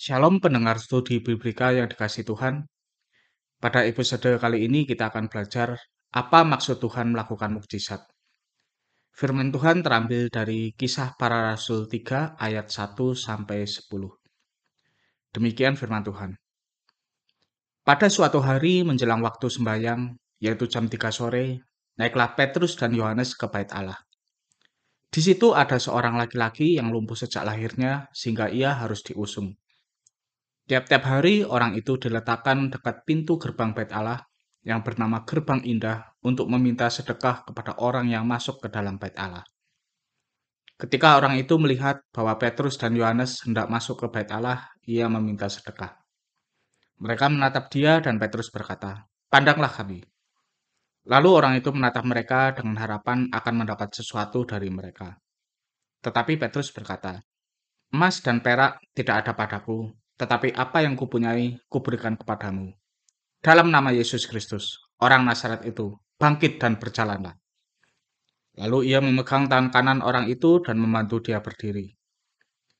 Shalom 0.00 0.40
pendengar 0.40 0.80
studi 0.80 1.20
Biblika 1.20 1.76
yang 1.76 1.84
dikasih 1.84 2.24
Tuhan. 2.24 2.64
Pada 3.60 3.84
episode 3.84 4.40
kali 4.40 4.64
ini 4.64 4.88
kita 4.88 5.12
akan 5.12 5.28
belajar 5.28 5.76
apa 6.16 6.40
maksud 6.40 6.80
Tuhan 6.80 7.12
melakukan 7.12 7.52
mukjizat. 7.52 8.08
Firman 9.12 9.52
Tuhan 9.52 9.84
terambil 9.84 10.32
dari 10.32 10.72
Kisah 10.72 11.20
Para 11.20 11.52
Rasul 11.52 11.84
3 11.84 12.40
ayat 12.40 12.72
1 12.72 12.96
sampai 13.12 13.68
10. 13.68 13.92
Demikian 15.36 15.76
firman 15.76 16.00
Tuhan. 16.00 16.32
Pada 17.84 18.08
suatu 18.08 18.40
hari 18.40 18.80
menjelang 18.80 19.20
waktu 19.20 19.52
sembahyang, 19.52 20.16
yaitu 20.40 20.64
jam 20.64 20.88
3 20.88 21.12
sore, 21.12 21.60
naiklah 22.00 22.32
Petrus 22.40 22.72
dan 22.72 22.96
Yohanes 22.96 23.36
ke 23.36 23.44
bait 23.52 23.68
Allah. 23.76 24.00
Di 25.12 25.20
situ 25.20 25.52
ada 25.52 25.76
seorang 25.76 26.16
laki-laki 26.16 26.80
yang 26.80 26.88
lumpuh 26.88 27.20
sejak 27.20 27.44
lahirnya 27.44 28.08
sehingga 28.16 28.48
ia 28.48 28.72
harus 28.80 29.04
diusung. 29.04 29.60
Tiap-tiap 30.70 31.02
hari 31.02 31.42
orang 31.42 31.74
itu 31.74 31.98
diletakkan 31.98 32.70
dekat 32.70 33.02
pintu 33.02 33.42
gerbang 33.42 33.74
bait 33.74 33.90
Allah 33.90 34.22
yang 34.62 34.86
bernama 34.86 35.26
Gerbang 35.26 35.66
Indah 35.66 36.14
untuk 36.22 36.46
meminta 36.46 36.86
sedekah 36.86 37.42
kepada 37.42 37.74
orang 37.82 38.06
yang 38.06 38.22
masuk 38.22 38.62
ke 38.62 38.70
dalam 38.70 38.94
bait 38.94 39.18
Allah. 39.18 39.42
Ketika 40.78 41.18
orang 41.18 41.42
itu 41.42 41.58
melihat 41.58 42.06
bahwa 42.14 42.38
Petrus 42.38 42.78
dan 42.78 42.94
Yohanes 42.94 43.42
hendak 43.42 43.66
masuk 43.66 43.98
ke 43.98 44.14
bait 44.14 44.30
Allah, 44.30 44.70
ia 44.86 45.10
meminta 45.10 45.50
sedekah. 45.50 45.98
Mereka 47.02 47.26
menatap 47.34 47.66
dia 47.66 47.98
dan 47.98 48.22
Petrus 48.22 48.54
berkata, 48.54 49.10
"Pandanglah 49.26 49.74
kami." 49.74 50.06
Lalu 51.10 51.28
orang 51.34 51.58
itu 51.58 51.74
menatap 51.74 52.06
mereka 52.06 52.54
dengan 52.54 52.78
harapan 52.78 53.26
akan 53.26 53.54
mendapat 53.66 53.90
sesuatu 53.90 54.46
dari 54.46 54.70
mereka. 54.70 55.18
Tetapi 55.98 56.38
Petrus 56.38 56.70
berkata, 56.70 57.18
"Emas 57.90 58.22
dan 58.22 58.38
perak 58.38 58.78
tidak 58.94 59.26
ada 59.26 59.32
padaku, 59.34 59.99
tetapi 60.20 60.52
apa 60.52 60.84
yang 60.84 61.00
kupunyai 61.00 61.64
kuberikan 61.72 62.20
kepadamu. 62.20 62.76
Dalam 63.40 63.72
nama 63.72 63.88
Yesus 63.88 64.28
Kristus, 64.28 64.76
orang 65.00 65.24
Nazaret 65.24 65.64
itu, 65.64 65.96
bangkit 66.20 66.60
dan 66.60 66.76
berjalanlah. 66.76 67.40
Lalu 68.60 68.92
ia 68.92 69.00
memegang 69.00 69.48
tangan 69.48 69.72
kanan 69.72 70.00
orang 70.04 70.28
itu 70.28 70.60
dan 70.60 70.76
membantu 70.76 71.24
dia 71.24 71.40
berdiri. 71.40 71.96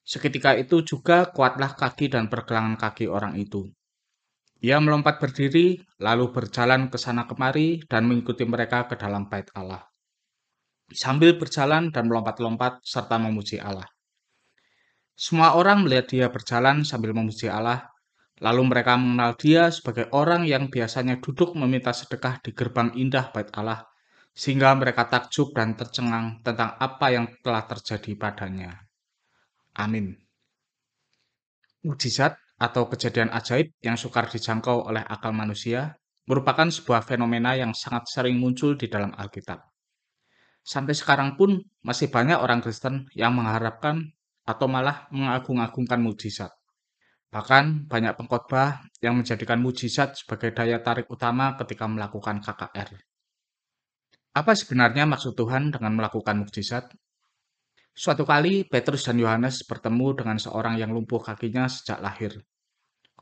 Seketika 0.05 0.53
itu 0.61 0.85
juga 0.85 1.33
kuatlah 1.33 1.73
kaki 1.73 2.13
dan 2.13 2.29
pergelangan 2.29 2.77
kaki 2.77 3.09
orang 3.09 3.41
itu. 3.41 3.73
Ia 4.61 4.77
melompat 4.77 5.17
berdiri, 5.17 5.81
lalu 5.97 6.29
berjalan 6.37 6.93
ke 6.93 7.01
sana 7.01 7.25
kemari 7.25 7.81
dan 7.89 8.05
mengikuti 8.05 8.45
mereka 8.45 8.85
ke 8.85 9.01
dalam 9.01 9.33
bait 9.33 9.49
Allah. 9.57 9.81
Sambil 10.93 11.41
berjalan 11.41 11.89
dan 11.89 12.05
melompat-lompat 12.05 12.85
serta 12.85 13.17
memuji 13.17 13.57
Allah. 13.57 13.89
Semua 15.21 15.53
orang 15.53 15.85
melihat 15.85 16.09
dia 16.09 16.27
berjalan 16.33 16.81
sambil 16.81 17.13
memuji 17.13 17.45
Allah, 17.45 17.93
lalu 18.41 18.73
mereka 18.73 18.97
mengenal 18.97 19.37
dia 19.37 19.69
sebagai 19.69 20.09
orang 20.17 20.49
yang 20.49 20.73
biasanya 20.73 21.21
duduk 21.21 21.53
meminta 21.53 21.93
sedekah 21.93 22.41
di 22.41 22.57
gerbang 22.57 22.97
indah 22.97 23.29
bait 23.29 23.53
Allah, 23.53 23.85
sehingga 24.33 24.73
mereka 24.73 25.13
takjub 25.13 25.53
dan 25.53 25.77
tercengang 25.77 26.41
tentang 26.41 26.73
apa 26.81 27.13
yang 27.13 27.29
telah 27.45 27.69
terjadi 27.69 28.17
padanya. 28.17 28.81
Amin. 29.77 30.17
Mujizat 31.85 32.41
atau 32.57 32.89
kejadian 32.89 33.29
ajaib 33.29 33.77
yang 33.85 34.01
sukar 34.01 34.25
dijangkau 34.25 34.89
oleh 34.89 35.05
akal 35.05 35.37
manusia 35.37 36.01
merupakan 36.25 36.73
sebuah 36.73 37.05
fenomena 37.05 37.61
yang 37.61 37.77
sangat 37.77 38.09
sering 38.09 38.41
muncul 38.41 38.73
di 38.73 38.89
dalam 38.89 39.13
Alkitab. 39.13 39.69
Sampai 40.65 40.97
sekarang 40.97 41.37
pun 41.37 41.61
masih 41.85 42.09
banyak 42.09 42.41
orang 42.41 42.65
Kristen 42.65 43.05
yang 43.13 43.37
mengharapkan 43.37 44.17
atau 44.45 44.67
malah 44.67 45.09
mengagung-agungkan 45.13 46.01
mujizat. 46.01 46.51
Bahkan 47.31 47.87
banyak 47.87 48.19
pengkhotbah 48.19 48.91
yang 48.99 49.15
menjadikan 49.15 49.63
mujizat 49.63 50.19
sebagai 50.19 50.51
daya 50.51 50.83
tarik 50.83 51.07
utama 51.07 51.55
ketika 51.55 51.87
melakukan 51.87 52.43
KKR. 52.43 52.91
Apa 54.35 54.53
sebenarnya 54.59 55.07
maksud 55.07 55.39
Tuhan 55.39 55.71
dengan 55.71 55.95
melakukan 55.95 56.43
mujizat? 56.43 56.91
Suatu 57.95 58.27
kali 58.27 58.67
Petrus 58.67 59.07
dan 59.07 59.19
Yohanes 59.19 59.63
bertemu 59.67 60.15
dengan 60.19 60.39
seorang 60.39 60.79
yang 60.79 60.91
lumpuh 60.91 61.23
kakinya 61.23 61.67
sejak 61.71 61.99
lahir. 62.03 62.35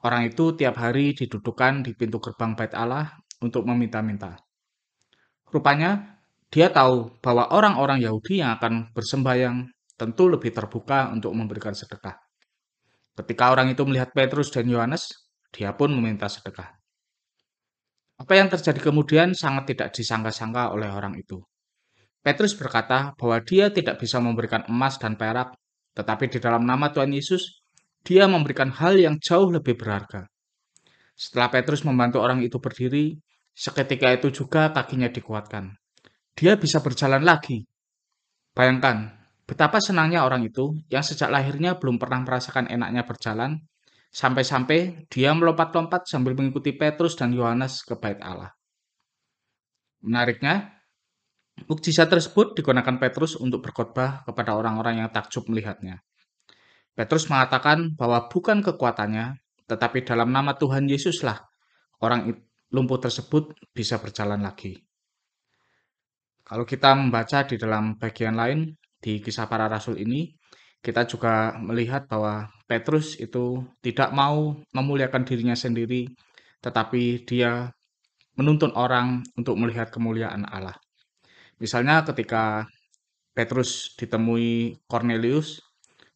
Orang 0.05 0.29
itu 0.31 0.55
tiap 0.55 0.79
hari 0.79 1.17
didudukan 1.17 1.83
di 1.83 1.93
pintu 1.97 2.23
gerbang 2.23 2.55
bait 2.55 2.73
Allah 2.73 3.19
untuk 3.43 3.67
meminta-minta. 3.67 4.39
Rupanya 5.49 6.21
dia 6.49 6.73
tahu 6.73 7.19
bahwa 7.21 7.51
orang-orang 7.53 8.01
Yahudi 8.05 8.41
yang 8.41 8.57
akan 8.57 8.93
bersembayang 8.93 9.69
tentu 9.99 10.31
lebih 10.31 10.55
terbuka 10.55 11.11
untuk 11.11 11.35
memberikan 11.35 11.75
sedekah. 11.75 12.15
Ketika 13.19 13.51
orang 13.51 13.75
itu 13.75 13.83
melihat 13.83 14.15
Petrus 14.15 14.55
dan 14.55 14.71
Yohanes, 14.71 15.11
dia 15.51 15.75
pun 15.75 15.91
meminta 15.91 16.31
sedekah. 16.31 16.71
Apa 18.19 18.39
yang 18.39 18.47
terjadi 18.47 18.79
kemudian 18.79 19.35
sangat 19.35 19.75
tidak 19.75 19.91
disangka-sangka 19.91 20.71
oleh 20.71 20.87
orang 20.87 21.19
itu. 21.19 21.43
Petrus 22.23 22.55
berkata 22.55 23.15
bahwa 23.19 23.43
dia 23.43 23.75
tidak 23.75 23.99
bisa 23.99 24.23
memberikan 24.23 24.63
emas 24.71 25.03
dan 25.03 25.19
perak, 25.19 25.55
tetapi 25.99 26.31
di 26.31 26.39
dalam 26.39 26.63
nama 26.63 26.95
Tuhan 26.95 27.11
Yesus, 27.11 27.63
dia 28.07 28.31
memberikan 28.31 28.71
hal 28.71 28.95
yang 28.99 29.19
jauh 29.19 29.51
lebih 29.51 29.75
berharga. 29.75 30.31
Setelah 31.19 31.51
Petrus 31.51 31.83
membantu 31.83 32.23
orang 32.23 32.39
itu 32.47 32.63
berdiri, 32.63 33.19
seketika 33.51 34.15
itu 34.15 34.31
juga 34.31 34.71
kakinya 34.71 35.11
dikuatkan. 35.11 35.75
Dia 36.39 36.55
bisa 36.55 36.79
berjalan 36.79 37.27
lagi. 37.27 37.67
Bayangkan, 38.55 39.18
Betapa 39.49 39.81
senangnya 39.81 40.29
orang 40.29 40.45
itu 40.45 40.77
yang 40.93 41.01
sejak 41.01 41.33
lahirnya 41.33 41.81
belum 41.81 41.97
pernah 41.97 42.21
merasakan 42.21 42.69
enaknya 42.69 43.09
berjalan, 43.09 43.65
sampai-sampai 44.13 45.09
dia 45.09 45.33
melompat-lompat 45.33 46.05
sambil 46.05 46.37
mengikuti 46.37 46.77
Petrus 46.77 47.17
dan 47.17 47.33
Yohanes 47.33 47.81
ke 47.81 47.97
bait 47.97 48.21
Allah. 48.21 48.53
Menariknya, 50.05 50.85
mukjizat 51.65 52.13
tersebut 52.13 52.61
digunakan 52.61 53.01
Petrus 53.01 53.41
untuk 53.41 53.65
berkhotbah 53.65 54.29
kepada 54.29 54.53
orang-orang 54.53 55.01
yang 55.01 55.09
takjub 55.09 55.49
melihatnya. 55.49 56.05
Petrus 56.93 57.33
mengatakan 57.33 57.97
bahwa 57.97 58.29
bukan 58.29 58.61
kekuatannya, 58.61 59.41
tetapi 59.65 60.05
dalam 60.05 60.29
nama 60.29 60.61
Tuhan 60.61 60.85
Yesuslah 60.93 61.41
orang 62.05 62.37
lumpuh 62.69 63.01
tersebut 63.01 63.57
bisa 63.73 63.97
berjalan 63.97 64.45
lagi. 64.45 64.77
Kalau 66.45 66.69
kita 66.69 66.93
membaca 66.97 67.45
di 67.49 67.57
dalam 67.57 67.97
bagian 67.97 68.37
lain, 68.37 68.73
di 68.99 69.23
kisah 69.23 69.47
para 69.47 69.71
rasul 69.71 69.99
ini 69.99 70.35
kita 70.79 71.11
juga 71.11 71.59
melihat 71.59 72.07
bahwa 72.07 72.47
Petrus 72.71 73.19
itu 73.19 73.67
tidak 73.83 74.15
mau 74.15 74.55
memuliakan 74.71 75.27
dirinya 75.27 75.59
sendiri, 75.59 76.07
tetapi 76.63 77.27
dia 77.27 77.75
menuntun 78.39 78.71
orang 78.79 79.27
untuk 79.35 79.59
melihat 79.59 79.91
kemuliaan 79.91 80.47
Allah. 80.47 80.79
Misalnya 81.59 82.07
ketika 82.07 82.71
Petrus 83.35 83.99
ditemui 83.99 84.79
Cornelius, 84.87 85.59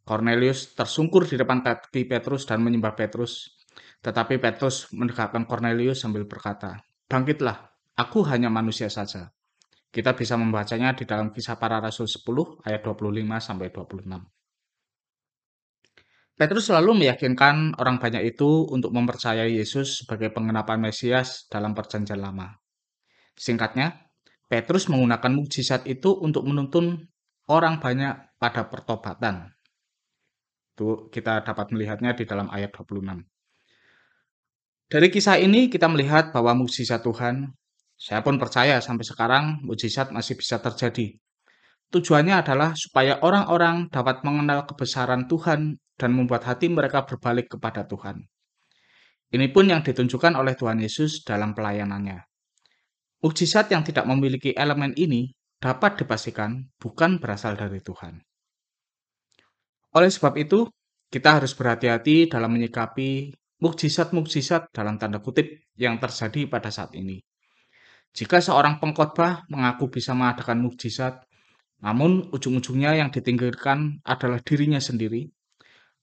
Cornelius 0.06 0.74
tersungkur 0.78 1.26
di 1.26 1.34
depan 1.34 1.62
kaki 1.62 2.06
Petrus 2.06 2.46
dan 2.46 2.62
menyembah 2.62 2.94
Petrus. 2.94 3.58
Tetapi 4.02 4.38
Petrus 4.42 4.90
mendekatkan 4.90 5.46
Cornelius 5.46 6.02
sambil 6.02 6.26
berkata, 6.26 6.82
Bangkitlah, 7.06 7.70
aku 7.94 8.26
hanya 8.26 8.50
manusia 8.50 8.90
saja. 8.90 9.30
Kita 9.92 10.16
bisa 10.16 10.40
membacanya 10.40 10.96
di 10.96 11.04
dalam 11.04 11.28
kisah 11.36 11.60
para 11.60 11.76
rasul 11.76 12.08
10 12.08 12.64
ayat 12.64 12.80
25 12.80 13.12
sampai 13.44 13.68
26. 13.68 14.08
Petrus 16.32 16.72
selalu 16.72 17.04
meyakinkan 17.04 17.76
orang 17.76 18.00
banyak 18.00 18.24
itu 18.24 18.64
untuk 18.72 18.88
mempercayai 18.96 19.52
Yesus 19.52 20.00
sebagai 20.00 20.32
pengenapan 20.32 20.80
Mesias 20.80 21.44
dalam 21.52 21.76
perjanjian 21.76 22.24
lama. 22.24 22.56
Singkatnya, 23.36 24.08
Petrus 24.48 24.88
menggunakan 24.88 25.28
mukjizat 25.28 25.84
itu 25.84 26.16
untuk 26.16 26.48
menuntun 26.48 27.12
orang 27.52 27.76
banyak 27.76 28.40
pada 28.40 28.72
pertobatan. 28.72 29.52
Itu 30.72 31.12
kita 31.12 31.44
dapat 31.44 31.68
melihatnya 31.68 32.16
di 32.16 32.24
dalam 32.24 32.48
ayat 32.48 32.72
26. 32.72 33.28
Dari 34.88 35.08
kisah 35.12 35.36
ini 35.36 35.68
kita 35.68 35.84
melihat 35.84 36.32
bahwa 36.32 36.64
mukjizat 36.64 37.04
Tuhan 37.04 37.52
saya 38.02 38.18
pun 38.26 38.34
percaya 38.34 38.82
sampai 38.82 39.06
sekarang 39.06 39.44
mujizat 39.62 40.10
masih 40.10 40.34
bisa 40.34 40.58
terjadi. 40.58 41.14
Tujuannya 41.94 42.34
adalah 42.34 42.74
supaya 42.74 43.22
orang-orang 43.22 43.86
dapat 43.94 44.26
mengenal 44.26 44.66
kebesaran 44.66 45.30
Tuhan 45.30 45.78
dan 45.94 46.10
membuat 46.10 46.42
hati 46.50 46.66
mereka 46.66 47.06
berbalik 47.06 47.54
kepada 47.54 47.86
Tuhan. 47.86 48.26
Ini 49.30 49.46
pun 49.54 49.70
yang 49.70 49.86
ditunjukkan 49.86 50.34
oleh 50.34 50.58
Tuhan 50.58 50.82
Yesus 50.82 51.22
dalam 51.22 51.54
pelayanannya. 51.54 52.18
Mujizat 53.22 53.70
yang 53.70 53.86
tidak 53.86 54.10
memiliki 54.10 54.50
elemen 54.50 54.98
ini 54.98 55.30
dapat 55.62 56.02
dipastikan 56.02 56.74
bukan 56.82 57.22
berasal 57.22 57.54
dari 57.54 57.78
Tuhan. 57.78 58.18
Oleh 59.94 60.10
sebab 60.10 60.34
itu, 60.42 60.66
kita 61.06 61.38
harus 61.38 61.54
berhati-hati 61.54 62.26
dalam 62.26 62.50
menyikapi 62.50 63.30
mukjizat-mukjizat 63.62 64.74
dalam 64.74 64.98
tanda 64.98 65.22
kutip 65.22 65.70
yang 65.78 66.02
terjadi 66.02 66.50
pada 66.50 66.74
saat 66.74 66.98
ini. 66.98 67.22
Jika 68.12 68.44
seorang 68.44 68.76
pengkhotbah 68.76 69.48
mengaku 69.48 69.88
bisa 69.88 70.12
mengadakan 70.12 70.60
mukjizat, 70.60 71.24
namun 71.80 72.28
ujung-ujungnya 72.28 73.00
yang 73.00 73.08
ditinggalkan 73.08 74.04
adalah 74.04 74.38
dirinya 74.44 74.78
sendiri, 74.78 75.32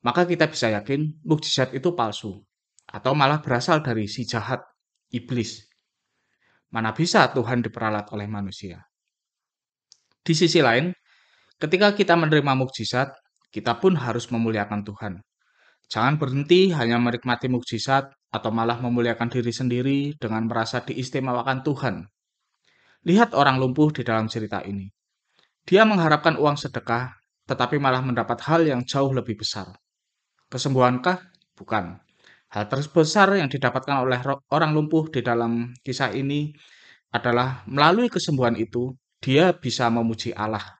maka 0.01 0.25
kita 0.25 0.50
bisa 0.50 0.73
yakin 0.73 1.21
mukjizat 1.21 1.69
itu 1.77 1.94
palsu 1.94 2.41
atau 2.89 3.13
malah 3.13 3.39
berasal 3.45 3.85
dari 3.85 4.09
si 4.09 4.25
jahat, 4.25 4.65
iblis. 5.13 5.69
Mana 6.73 6.97
bisa 6.97 7.29
Tuhan 7.29 7.61
diperalat 7.61 8.09
oleh 8.09 8.25
manusia? 8.25 8.81
Di 10.25 10.33
sisi 10.33 10.65
lain, 10.65 10.89
ketika 11.61 11.94
kita 11.94 12.17
menerima 12.17 12.57
mukjizat, 12.57 13.13
kita 13.53 13.77
pun 13.77 13.97
harus 13.97 14.29
memuliakan 14.29 14.81
Tuhan. 14.81 15.13
Jangan 15.89 16.21
berhenti 16.21 16.69
hanya 16.69 17.01
menikmati 17.01 17.50
mukjizat 17.50 18.13
atau 18.30 18.53
malah 18.53 18.77
memuliakan 18.77 19.25
diri 19.25 19.50
sendiri 19.50 20.00
dengan 20.21 20.45
merasa 20.45 20.86
diistimewakan 20.86 21.65
Tuhan. 21.65 22.06
Lihat 23.09 23.33
orang 23.33 23.57
lumpuh 23.57 23.89
di 23.89 24.06
dalam 24.06 24.30
cerita 24.30 24.62
ini. 24.62 24.86
Dia 25.65 25.89
mengharapkan 25.89 26.38
uang 26.38 26.62
sedekah, 26.62 27.09
tetapi 27.50 27.81
malah 27.81 28.06
mendapat 28.06 28.38
hal 28.45 28.69
yang 28.69 28.86
jauh 28.86 29.09
lebih 29.09 29.41
besar. 29.41 29.74
Kesembuhankah? 30.45 31.25
Bukan. 31.57 31.97
Hal 32.53 32.65
terbesar 32.69 33.33
yang 33.38 33.50
didapatkan 33.50 34.06
oleh 34.06 34.21
orang 34.53 34.77
lumpuh 34.77 35.09
di 35.09 35.25
dalam 35.25 35.74
kisah 35.81 36.13
ini 36.13 36.53
adalah 37.09 37.65
melalui 37.65 38.13
kesembuhan 38.13 38.53
itu, 38.57 38.94
dia 39.18 39.53
bisa 39.57 39.89
memuji 39.89 40.38
Allah. 40.38 40.77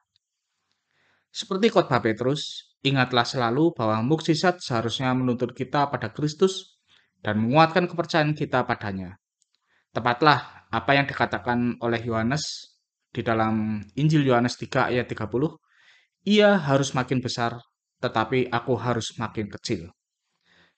Seperti 1.30 1.70
khotbah 1.70 2.02
Petrus, 2.02 2.69
ingatlah 2.80 3.24
selalu 3.28 3.76
bahwa 3.76 4.00
mukjizat 4.04 4.60
seharusnya 4.64 5.12
menuntut 5.12 5.52
kita 5.52 5.88
pada 5.92 6.12
Kristus 6.12 6.80
dan 7.20 7.40
menguatkan 7.40 7.84
kepercayaan 7.88 8.32
kita 8.32 8.64
padanya. 8.64 9.20
Tepatlah 9.92 10.70
apa 10.70 10.90
yang 10.94 11.04
dikatakan 11.04 11.76
oleh 11.82 12.00
Yohanes 12.06 12.76
di 13.10 13.20
dalam 13.26 13.82
Injil 13.98 14.22
Yohanes 14.22 14.54
3 14.56 14.94
ayat 14.94 15.10
30, 15.10 15.26
ia 16.30 16.56
harus 16.56 16.94
makin 16.94 17.18
besar, 17.18 17.58
tetapi 17.98 18.48
aku 18.48 18.78
harus 18.78 19.12
makin 19.18 19.50
kecil. 19.50 19.90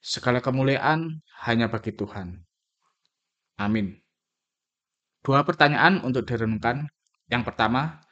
Segala 0.03 0.43
kemuliaan 0.43 1.23
hanya 1.47 1.71
bagi 1.71 1.95
Tuhan. 1.95 2.43
Amin. 3.61 3.95
Dua 5.23 5.47
pertanyaan 5.47 6.03
untuk 6.03 6.27
direnungkan. 6.27 6.91
Yang 7.31 7.43
pertama, 7.55 8.03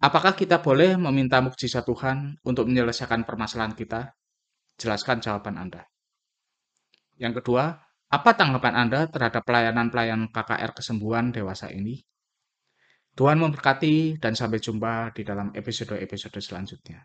Apakah 0.00 0.32
kita 0.32 0.64
boleh 0.64 0.96
meminta 0.96 1.44
mukjizat 1.44 1.84
Tuhan 1.84 2.40
untuk 2.40 2.64
menyelesaikan 2.72 3.28
permasalahan 3.28 3.76
kita? 3.76 4.16
Jelaskan 4.80 5.20
jawaban 5.20 5.60
Anda. 5.60 5.84
Yang 7.20 7.44
kedua, 7.44 7.76
apa 8.08 8.30
tanggapan 8.32 8.80
Anda 8.80 9.12
terhadap 9.12 9.44
pelayanan-pelayanan 9.44 10.32
KKR 10.32 10.72
kesembuhan 10.72 11.36
dewasa 11.36 11.68
ini? 11.68 12.00
Tuhan 13.12 13.36
memberkati 13.44 14.16
dan 14.16 14.32
sampai 14.32 14.56
jumpa 14.56 15.12
di 15.12 15.20
dalam 15.20 15.52
episode-episode 15.52 16.40
selanjutnya. 16.40 17.04